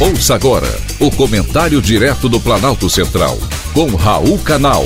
[0.00, 0.68] Ouça agora
[1.00, 3.36] o comentário direto do Planalto Central,
[3.74, 4.84] com Raul Canal.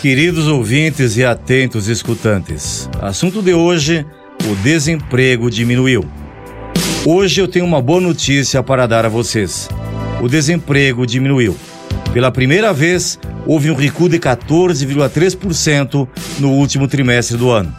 [0.00, 4.06] Queridos ouvintes e atentos escutantes, assunto de hoje:
[4.44, 6.08] o desemprego diminuiu.
[7.04, 9.68] Hoje eu tenho uma boa notícia para dar a vocês.
[10.22, 11.56] O desemprego diminuiu.
[12.12, 16.06] Pela primeira vez, houve um recuo de 14,3%
[16.38, 17.74] no último trimestre do ano.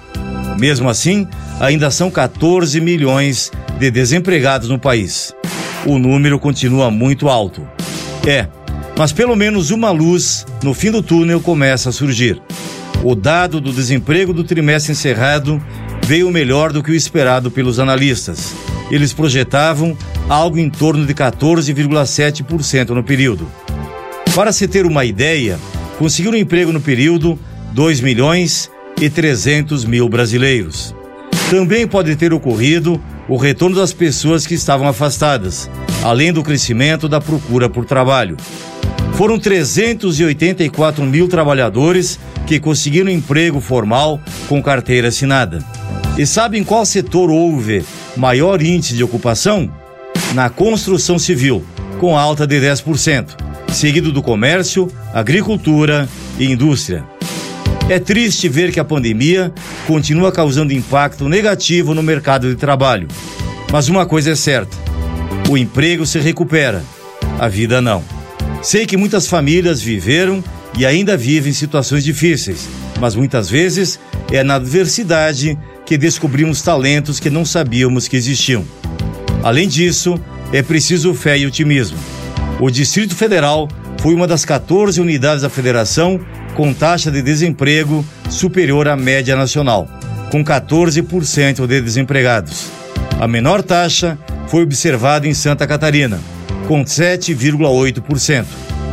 [0.60, 1.28] Mesmo assim,
[1.60, 5.34] ainda são 14 milhões de desempregados no país.
[5.86, 7.68] O número continua muito alto.
[8.26, 8.48] É,
[8.98, 12.42] mas pelo menos uma luz no fim do túnel começa a surgir.
[13.04, 15.62] O dado do desemprego do trimestre encerrado
[16.06, 18.54] veio melhor do que o esperado pelos analistas.
[18.92, 19.98] Eles projetavam
[20.30, 23.48] algo em torno de 14,7% no período.
[24.36, 25.58] Para se ter uma ideia,
[25.98, 27.40] conseguiram emprego no período
[27.74, 28.70] 2 milhões
[29.02, 30.96] e 300 mil brasileiros.
[31.50, 35.70] Também pode ter ocorrido o retorno das pessoas que estavam afastadas,
[36.04, 38.38] além do crescimento da procura por trabalho.
[39.16, 45.64] Foram 384 mil trabalhadores que conseguiram emprego formal com carteira assinada.
[46.18, 47.84] E sabem qual setor houve
[48.16, 49.70] maior índice de ocupação?
[50.34, 51.64] Na construção civil,
[52.00, 53.36] com alta de 10%,
[53.72, 56.08] seguido do comércio, agricultura
[56.40, 57.11] e indústria.
[57.90, 59.54] É triste ver que a pandemia
[59.86, 63.08] continua causando impacto negativo no mercado de trabalho.
[63.72, 64.76] Mas uma coisa é certa:
[65.50, 66.84] o emprego se recupera,
[67.40, 68.04] a vida não.
[68.62, 70.44] Sei que muitas famílias viveram
[70.78, 74.00] e ainda vivem situações difíceis, mas muitas vezes
[74.32, 78.64] é na adversidade que descobrimos talentos que não sabíamos que existiam.
[79.44, 80.20] Além disso,
[80.54, 81.98] é preciso fé e otimismo.
[82.60, 83.68] O Distrito Federal
[84.00, 86.20] foi uma das 14 unidades da federação
[86.56, 89.88] com taxa de desemprego superior à média nacional,
[90.30, 92.70] com 14% de desempregados.
[93.20, 94.18] A menor taxa
[94.48, 96.20] foi observada em Santa Catarina,
[96.68, 98.46] com 7,8%,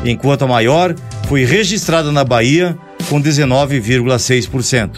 [0.04, 0.94] enquanto a maior
[1.28, 2.76] foi registrada na Bahia,
[3.08, 4.90] com 19,6%.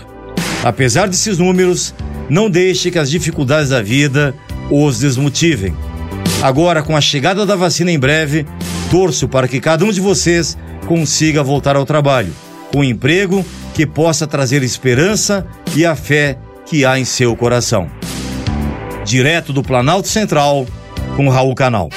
[0.63, 1.95] Apesar desses números,
[2.29, 4.35] não deixe que as dificuldades da vida
[4.71, 5.75] os desmotivem.
[6.43, 8.47] Agora, com a chegada da vacina em breve,
[8.91, 10.57] torço para que cada um de vocês
[10.87, 12.33] consiga voltar ao trabalho
[12.73, 13.45] com emprego
[13.75, 17.91] que possa trazer esperança e a fé que há em seu coração.
[19.05, 20.67] Direto do Planalto Central,
[21.17, 21.89] com Raul Canal.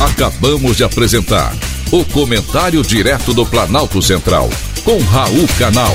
[0.00, 1.54] Acabamos de apresentar
[1.90, 4.50] o Comentário Direto do Planalto Central,
[4.84, 5.94] com Raul Canal.